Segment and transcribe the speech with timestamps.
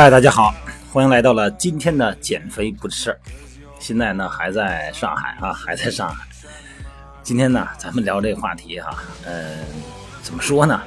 [0.00, 0.54] 嗨，大家好，
[0.92, 3.18] 欢迎来到了今天的减肥不是事。
[3.80, 6.24] 现在呢还在上海啊， 还在上海。
[7.20, 9.58] 今天呢，咱们聊这个话题哈，嗯、
[10.22, 10.80] 怎么说呢？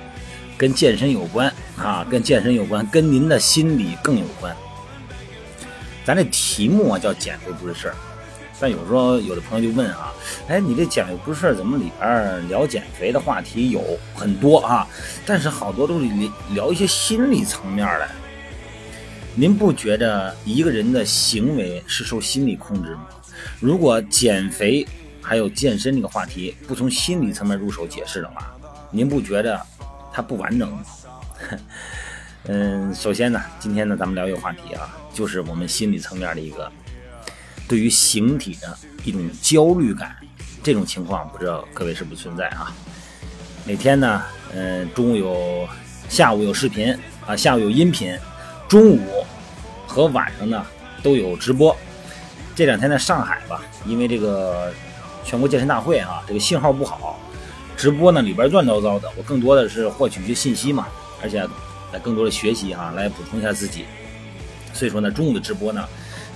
[0.57, 4.55] 跟健身有关啊，跟健身有关，跟您的心理更有关。
[6.05, 7.95] 咱这题目啊叫减肥不是事儿，
[8.62, 10.13] 但有时候有的朋友就问啊，
[10.48, 13.84] 哎，你这减肥不是事儿，怎么里边聊减肥的话题有
[14.15, 14.87] 很多啊？
[15.25, 18.07] 但是好多都是聊聊一些心理层面的。
[19.34, 23.08] 您不觉着一个人的行为是受心理控制吗？
[23.59, 24.85] 如果减肥
[25.21, 28.54] 还有健身这个话题不从心理层面入手解释的话，
[28.91, 29.60] 您不觉着
[30.12, 30.84] 它不完整吗？
[32.46, 36.70] 嗯，首先呢，今天呢，咱们聊一个话题啊，就是我们心理层面的一个
[37.68, 40.16] 对于形体的一种焦虑感，
[40.62, 42.76] 这种情况不知道各位是不是存在啊？
[43.63, 44.21] 每天呢，
[44.54, 45.70] 嗯，中午有，
[46.10, 46.93] 下午有视频
[47.26, 48.18] 啊，下午有音频，
[48.68, 49.20] 中午
[49.91, 50.65] 和晚上呢
[51.03, 51.75] 都有直播。
[52.55, 54.71] 这两天在上海吧，因为这个
[55.25, 57.20] 全国健身大会啊，这个信号不好，
[57.75, 59.11] 直播呢里边乱糟糟的。
[59.17, 60.87] 我更多的是获取一些信息嘛，
[61.21, 61.45] 而且
[61.91, 63.85] 来更多的学习哈、来补充一下自己。
[64.73, 65.83] 所以说呢，中午的直播呢，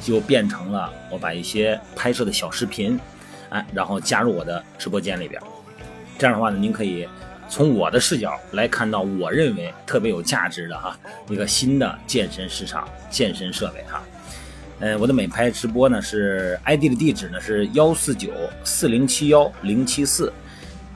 [0.02, 3.00] 就变成了我把一些拍摄的小视频，
[3.52, 5.42] 哎，然后加入我的直播间里边。
[6.17, 7.08] 这样的话呢，您可以
[7.48, 10.98] 从我的视角来看到我认为特别有价值的哈
[11.30, 14.04] 一个新的健身市场、健身设备哈。
[14.80, 18.32] 呃，我的美拍直播呢是 ID 的地址呢是幺四九
[18.64, 20.34] 四零七幺零七四，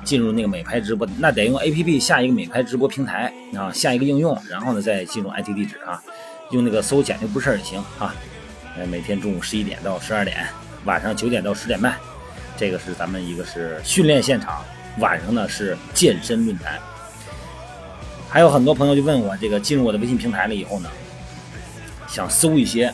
[0.03, 6.03] 进入那个美拍直播，那得用 APP 下一个美拍直播平台啊，下一个应用，然后呢再进入 ID 地址啊，
[6.51, 8.13] 用那个搜“简就不是”也行啊。
[8.77, 10.45] 呃，每天中午十一点到十二点，
[10.83, 11.95] 晚上九点到十点半，
[12.57, 14.61] 这个是咱们一个是训练现场，
[14.99, 16.79] 晚上呢是健身论坛。
[18.29, 20.89] 还有很多朋友就问我，这个进入我的微信平台了以后呢，
[22.07, 22.85] 想搜一些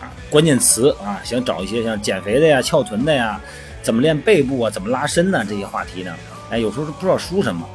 [0.00, 3.38] 啊关键词啊，想找一些像减肥的呀、翘臀的呀、
[3.82, 6.14] 怎么练背部啊、怎么拉伸呢这些话题呢，
[6.50, 7.68] 哎，有时候是不知道输什么。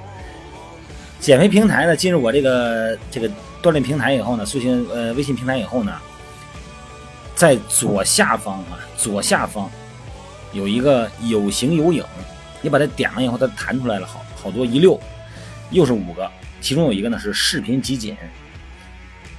[1.20, 3.30] 减肥平台呢，进入我这个这个
[3.62, 5.94] 锻炼平台以后呢，塑形呃微信平台以后呢，
[7.36, 9.70] 在左下方啊，左下方
[10.54, 12.04] 有一个有形有影，
[12.66, 15.00] 你把它点了以后，它弹出来了好好多一溜，
[15.70, 16.28] 又是五个，
[16.62, 18.18] 其中有一个呢是视频集锦，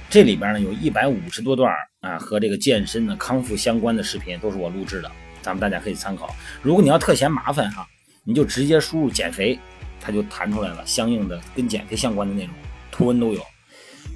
[0.09, 5.11] 这里边呢有一百五十多段啊和这个健身的康复相关的视频，都是我录制的，
[5.41, 6.33] 咱们大家可以参考。
[6.61, 7.85] 如果你要特嫌麻烦哈、
[8.23, 9.59] 你就直接输入减肥，
[9.99, 12.53] 它就弹出来了相应的跟减肥相关的内容，
[12.89, 13.41] 图文都有。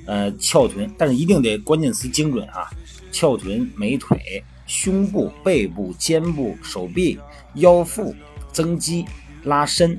[0.07, 2.71] 呃，翘臀，但是一定得关键词精准啊！
[3.11, 7.19] 翘臀、美腿、胸部、背部、肩部、手臂、
[7.55, 8.16] 腰腹、
[8.51, 9.06] 增肌、
[9.44, 9.94] 拉伸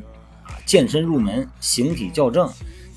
[0.44, 2.50] 啊，健身入门、形体校正、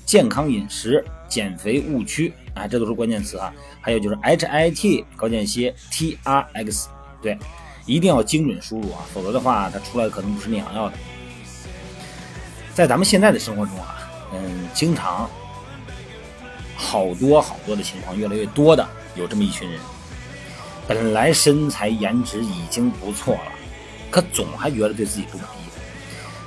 [0.04, 3.52] 健康饮食、减肥误区啊，这都是关键词啊。
[3.80, 6.88] 还有就是 H I T 高间歇 T R X，
[7.22, 7.38] 对，
[7.84, 10.96] 一定要精准输入啊，否则的话它出来的可能不是你想要的。
[12.74, 13.96] 在咱们现在的生活中啊，
[14.34, 15.30] 嗯，经常
[16.76, 19.80] 好多好多的情况，越来越多的有这么一群人，
[20.86, 23.52] 本来身材颜值已经不错了，
[24.10, 25.68] 可总还觉得对自己不满意。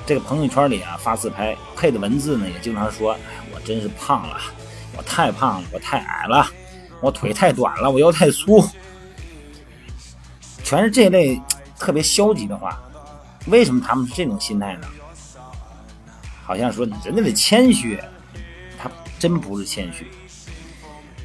[0.05, 3.19] 这个朋友圈里啊发自拍，配的文字呢也经常说：“哎，
[3.53, 4.39] 我真是胖了，
[4.97, 6.49] 我太胖了，我太矮了，
[6.99, 8.67] 我腿太短了，我腰太粗。”
[10.63, 11.39] 全是这类
[11.77, 12.79] 特别消极的话。
[13.47, 14.87] 为什么他们是这种心态呢？
[16.43, 17.99] 好像说人家得谦虚，
[18.77, 20.07] 他真不是谦虚。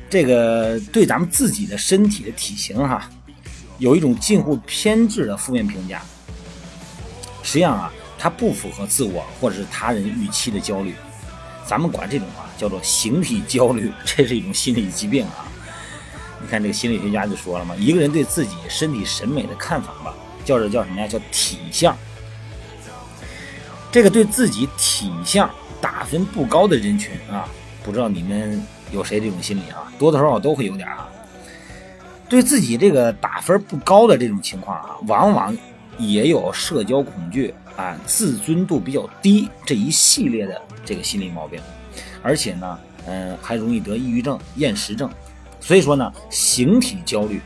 [0.08, 3.10] 这个对咱们自己的身体的体型哈，
[3.78, 6.02] 有一种近乎偏执的负面评价。
[7.44, 10.92] 实际上啊，它不符合自我或者是他人预期的焦虑。
[11.64, 15.46] 咱们管这种啊叫做形体焦虑，这是一种心理疾病啊。
[16.42, 20.14] 你看这个心理学家就说了嘛，一个人对自己身体审美的看法吧，
[20.44, 21.06] 叫这叫什么呀？
[21.06, 21.96] 叫体相。
[23.92, 25.48] 这个对自己体相
[25.80, 27.48] 打分不高的人群啊，
[27.82, 28.60] 不知道你们
[28.90, 29.90] 有谁这种心理啊？
[29.98, 31.08] 多多少少都会有点啊。
[32.28, 35.56] 对自己这个打分不高的这种情况啊，往往
[35.98, 41.60] 也有社交恐惧啊、自尊度比较低这一系列的这个心理毛病，
[42.22, 45.10] 而且呢，嗯、还容易得抑郁症、厌食症。
[45.60, 47.40] 所以说呢，形体焦虑。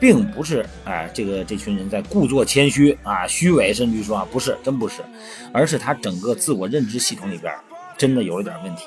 [0.00, 5.00] 并不是啊、这个这群人在故作谦虚啊、虚伪，甚至于说啊，不是，真不是，
[5.50, 7.50] 而是他整个自我认知系统里边
[7.96, 8.82] 真的有了点问题。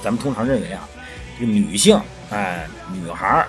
[0.00, 0.88] 咱们通常认为啊，
[1.40, 2.00] 这个女性
[2.30, 3.44] 哎、女孩，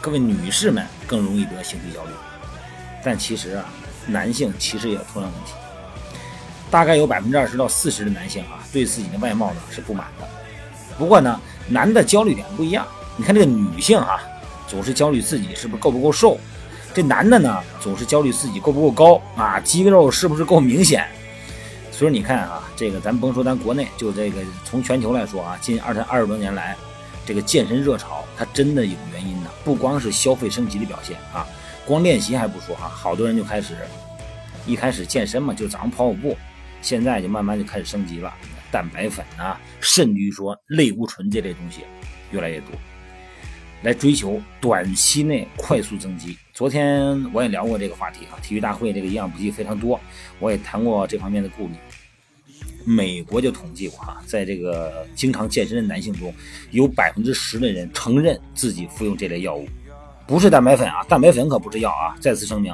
[0.00, 2.10] 各位女士们更容易得形体焦虑，
[3.02, 3.64] 但其实啊，
[4.06, 5.52] 男性其实也有同样问题。
[6.70, 10.28] 大概有百分之二十到四十的男性啊，对自己的外貌呢是不满的。
[10.96, 12.86] 不过呢，男的焦虑点不一样。
[13.16, 14.20] 你看这个女性啊，
[14.68, 16.36] 总是焦虑自己是不是够不够瘦；
[16.94, 21.06] 这男的呢，总是焦虑自己够不够高啊，肌肉是不是够明显。
[21.90, 26.76] 所以你看啊，这个咱甭说咱国内，就这个从全球来说啊，近二三二十多年来，
[27.26, 31.44] 这个健身热潮它真的有原因的，不光是消费升级的表现啊，
[31.90, 33.74] 光练习还不说哈，好多人就开始
[34.64, 36.36] 一开始健身嘛，就早上跑跑步。
[36.80, 38.32] 现在就慢慢就开始升级了，
[38.70, 41.80] 蛋白粉啊，甚至于说类固醇这类东西
[42.30, 42.68] 越来越多，
[43.82, 46.38] 来追求短期内快速增肌。
[46.54, 49.98] 昨天我也聊过这个话题啊，体育大会这个营养补剂非常多，
[50.38, 51.74] 我也谈过这方面的顾虑。
[52.84, 56.32] 美国就统计过哈，在这个经常健身的男性中，
[56.70, 59.68] 有百分之十的人承认自己服用这类药物，
[60.30, 62.14] 不是蛋白粉啊，蛋白粉可不是药啊。
[62.20, 62.72] 再次声明，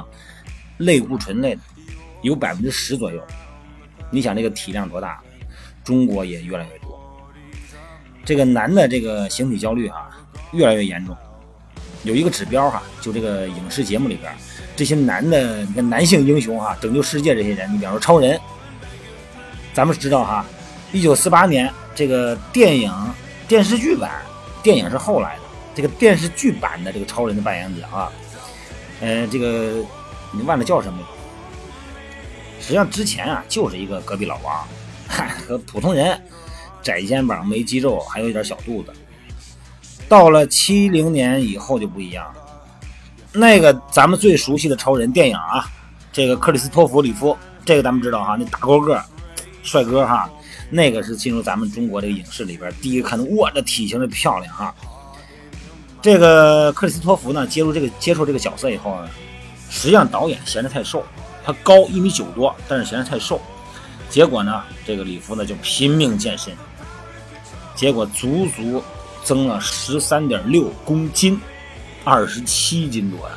[0.77, 1.61] 类固醇类的
[2.21, 3.19] 有百分之十左右。
[4.11, 5.19] 你想这个体量多大？
[5.83, 7.01] 中国也越来越多。
[8.23, 10.07] 这个男的这个形体焦虑啊，
[10.53, 11.17] 越来越严重。
[12.03, 14.31] 有一个指标哈，就这个影视节目里边，
[14.75, 18.39] 这些男的，你看男性英雄啊，拯救世界这些人，你比方说超人，
[19.73, 20.45] 咱们知道哈，
[20.91, 22.93] 一九四八年这个电影
[23.47, 24.11] 电视剧版，
[24.61, 25.41] 电影是后来的，
[25.77, 28.11] 这个电视剧版的这个超人的扮演者啊，
[28.99, 29.85] 呃，这个
[30.31, 31.07] 你忘了叫什么了？
[32.59, 34.67] 实际上之前啊，就是一个隔壁老王，
[35.45, 36.19] 和普通人，
[36.81, 38.91] 窄肩膀、没肌肉，还有一点小肚子。
[40.09, 42.41] 到了七零年以后就不一样了，
[43.33, 45.69] 那个咱们最熟悉的超人电影啊，
[46.11, 48.99] 这个克里斯托弗·里夫，这个咱们知道哈，那大高个
[49.61, 50.27] 帅哥哈，
[50.71, 54.73] 那个是进入咱们中国这个影视里边第一个看到，哇，这体型的漂亮哈。
[56.01, 59.09] 这个克里斯托弗呢，接入这个接受这个角色以后呢，
[59.69, 61.03] 实际上导演嫌他太瘦。
[61.45, 63.39] 他高一米九多，但是嫌他太瘦，
[64.09, 66.53] 结果呢，这个里弗呢就拼命健身，
[67.73, 68.83] 结果足足
[69.23, 71.39] 增了十三点六公斤，
[72.03, 73.35] 二十七斤多呀！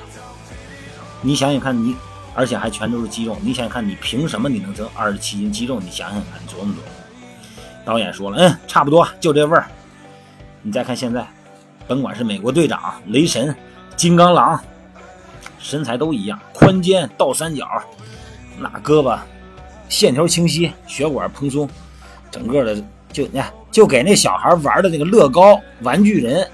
[1.22, 1.94] 你想想看，你
[2.34, 5.78] 而且还全都是肌肉，你想想看，你凭什么你能增二十七斤肌肉？
[5.78, 6.84] 你想想看，琢磨琢磨。
[7.84, 9.68] 导演说了，嗯，差不多就这味儿。
[10.62, 11.24] 你再看现在，
[11.90, 13.52] 甭管是美国队长、雷神、
[13.96, 14.62] 金刚狼。
[15.58, 17.66] 身材都一样，宽肩倒三角，
[18.60, 19.18] 那胳膊
[19.88, 21.68] 线条清晰，血管蓬松，
[22.30, 22.80] 整个的
[23.12, 26.48] 就你看，就给那小孩玩的那个乐高玩具人，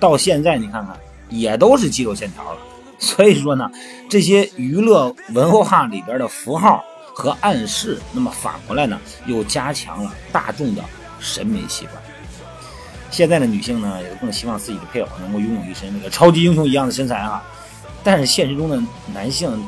[0.00, 0.96] 到现在你看看
[1.28, 2.58] 也都是肌肉线条了。
[2.98, 3.70] 所以说呢，
[4.08, 6.82] 这些娱乐文化里边的符号
[7.14, 10.82] 和暗示，那么反过来呢，又加强了大众的
[11.18, 12.02] 审美习惯。
[13.10, 17.42] 现在的女性呢，也更希望自己的配偶能够拥有一身那个超级英雄一样的身材啊。
[18.02, 18.80] 但是现实中的
[19.12, 19.62] 男性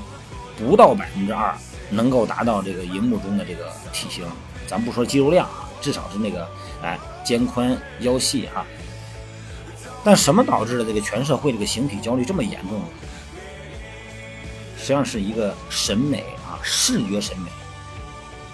[0.56, 1.54] 不到百分之二
[1.90, 4.24] 能够达到这个荧幕中的这个体型，
[4.66, 6.48] 咱不说肌肉量啊，至少是那个
[6.82, 8.64] 哎肩宽腰细哈。
[10.04, 12.86] 但什么导致了这个全社会这个形体焦虑这么严重呢？
[14.76, 17.50] 实际上是一个审美啊，视觉审美。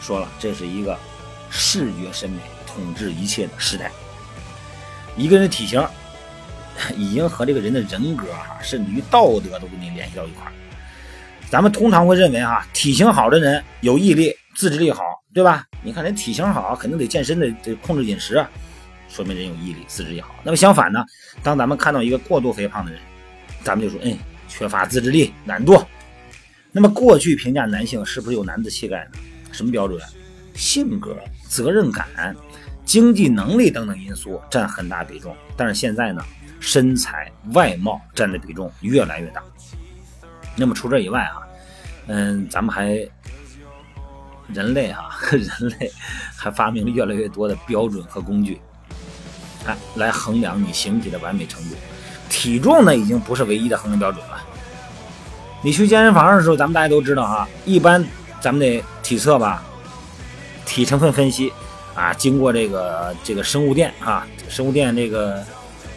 [0.00, 0.98] 说了，这是一个
[1.50, 3.90] 视觉审美统治一切的时代。
[5.18, 5.86] 一个人的体型。
[6.96, 10.52] 已经和这个人的人格哈，甚至于道德都给你联系到一块儿。
[11.50, 15.02] 咱们通常会认为哈，体型好的人有毅力、自制力好，
[15.34, 15.66] 对吧？
[15.82, 18.46] 你看人体型好，肯定得健身的，得控制饮食，
[19.08, 20.36] 说明人有毅力、自制力好。
[20.44, 21.04] 那么相反呢，
[21.42, 23.00] 当咱们看到一个过度肥胖的人，
[23.64, 24.16] 咱们就说，嗯，
[24.48, 25.84] 缺乏自制力、懒惰。
[26.70, 29.18] 那么过去评价男性是不是有男子气概呢？
[29.50, 30.00] 什么标准？
[30.54, 31.16] 性格、
[31.48, 32.06] 责任感、
[32.88, 35.36] 经济能力等等因素占很大比重。
[35.56, 36.24] 但是现在呢？
[36.60, 39.40] 身材外貌占的比重越来越大。
[40.56, 41.38] 那么除这以外啊，
[42.08, 43.08] 嗯，咱们还
[44.52, 45.88] 人类啊， 人类
[46.36, 48.60] 还发明了越来越多的标准和工具，
[49.66, 51.76] 哎，来衡量你形体的完美程度。
[52.28, 54.44] 体重呢，已经不是唯一的衡量标准了。
[55.62, 58.04] 你去健身房的时候，咱们大家都知道哈，一般
[58.40, 59.62] 咱们得体测吧，
[60.66, 61.52] 体成分分析
[61.98, 65.44] 啊，经过这个这个生物电啊，生物电这个。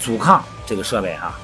[0.03, 1.39] 阻抗这个设备啊，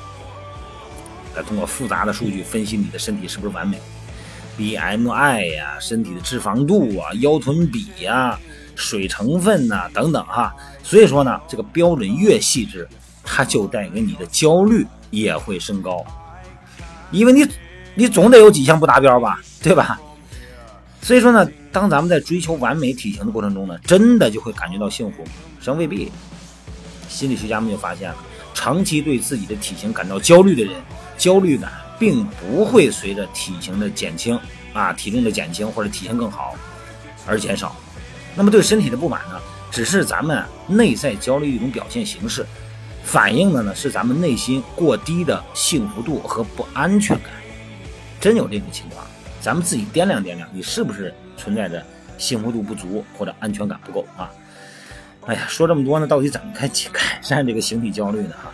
[1.35, 3.79] 来通过复杂的数据分析你的身体是不是完美
[4.57, 8.39] ，BMI 呀，身体的脂肪度啊，腰臀比呀，
[8.73, 10.55] 水成分呐等等哈。
[10.81, 12.89] 所以说呢，这个标准越细致，
[13.23, 16.03] 它就带给你的焦虑也会升高，
[17.11, 17.47] 因为你
[17.93, 20.01] 你总得有几项不达标吧，对吧？
[21.07, 25.31] 所以说呢，当咱们在追求完美体型的过程中呢，真的就会感觉到幸福吗？
[25.57, 26.11] 实际上未必。
[27.07, 28.17] 心理学家们就发现了。
[28.53, 30.73] 长期对自己的体型感到焦虑的人，
[31.17, 34.37] 焦虑感并不会随着体型的减轻
[34.73, 36.53] 啊， 体重的减轻或者体型更好
[37.25, 37.73] 而减少。
[38.35, 39.39] 那么对身体的不满呢，
[39.71, 42.45] 只是咱们内在焦虑一种表现形式，
[43.05, 47.31] 反映的呢是咱们内心过低的幸福度和不安全感。
[48.19, 49.07] 真有这种情况，
[49.47, 51.81] 咱们自己掂量掂量，你是不是存在着
[52.17, 54.29] 幸福度不足或者安全感不够啊？
[55.25, 58.35] 哎呀，说这么多呢，到底怎么开改善这个形体焦虑呢？
[58.43, 58.51] 哈，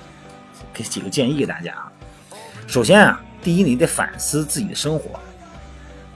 [0.71, 1.91] 给几个建议给大家啊。
[2.67, 5.19] 首先啊，第一，你得反思自己的生活，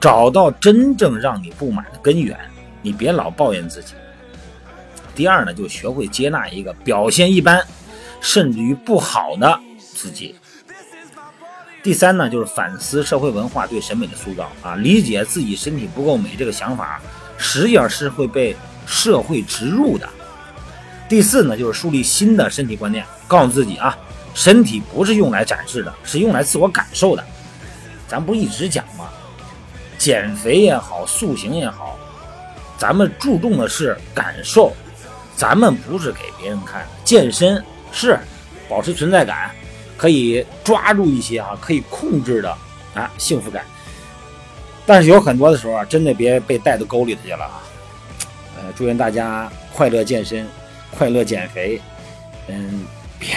[0.00, 2.38] 找到真正让你不满的根源，
[2.80, 3.94] 你别老抱怨自己。
[5.12, 7.60] 第二呢，就学会接纳一个表现一般，
[8.20, 10.36] 甚至于不好的自己。
[11.88, 17.00] 第三呢，就是反思社会文化对审美的塑造啊，理解自己身体不够美这个想法，
[17.38, 18.54] 实际上是会被
[18.86, 20.06] 社会植入的。
[21.08, 23.96] 第四呢，就是树立新的身体观念，告诉自己啊，
[24.34, 27.24] 身体不是用来展示的，是用来自我感受的。
[28.06, 29.08] 咱不一直讲吗？
[29.96, 31.96] 减肥也好，塑形也好，
[32.76, 34.74] 咱们注重的是感受，
[35.34, 36.86] 咱们不是给别人看。
[37.02, 38.18] 健身是
[38.68, 39.50] 保持存在感，
[39.98, 42.50] 可以抓住一些啊，可以控制的
[42.94, 43.62] 啊幸福感。
[44.86, 47.60] 但是有很多的时候啊，真的别被带到沟里头去了啊。
[48.56, 50.46] 呃，祝愿大家快乐健身。
[50.90, 51.78] 快乐减肥，
[52.48, 52.86] 嗯，
[53.20, 53.28] 别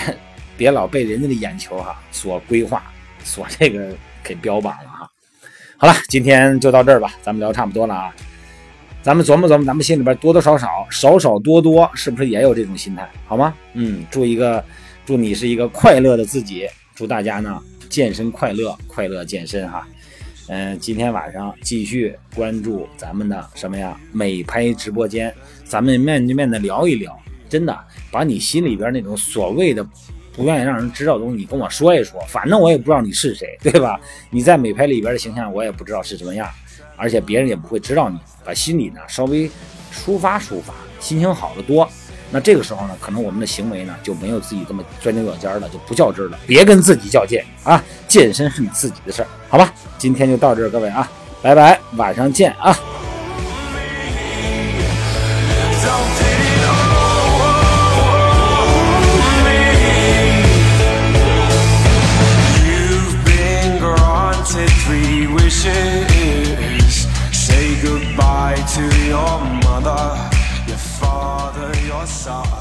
[0.55, 2.81] 别老被人家的眼球哈所规划，
[3.25, 3.89] 所这个
[4.23, 5.11] 给标榜了哈。
[5.77, 8.15] 好了，今天就到这儿吧，咱们聊差不多了啊。
[9.03, 13.07] 咱们琢磨琢磨，咱们心里边多多少少、少少多多，是不是也有这种心态？
[13.27, 13.53] 好吗？
[13.73, 14.63] 嗯，祝一个，
[15.05, 19.87] 祝你是一个快乐的自己，祝大家呢健身快乐，快乐健身哈。
[20.47, 23.99] 嗯，今天晚上继续关注咱们的什么呀？
[24.11, 27.17] 美拍直播间，咱们面对面的聊一聊。
[27.49, 27.77] 真的，
[28.11, 29.85] 把你心里边那种所谓的
[30.33, 32.19] 不愿意让人知道的东西，你跟我说一说。
[32.27, 33.99] 反正我也不知道你是谁，对吧？
[34.29, 36.49] 你在美拍里边的形象，我也不知道是什么样，
[36.95, 38.17] 而且别人也不会知道你。
[38.43, 39.49] 把心里呢稍微
[39.93, 41.89] 抒发抒发，心情好的多。
[42.31, 46.39] 那这个时候呢，可能我们的行为呢就没有自己这么钻牛角尖了，就不较真了。
[46.47, 47.83] 别跟自己较劲啊！
[48.07, 49.73] 健身是你自己的事儿，好吧？
[49.97, 51.09] 今天就到这儿，各位啊，
[51.41, 52.73] 拜拜，晚上见啊
[72.21, 72.60] saw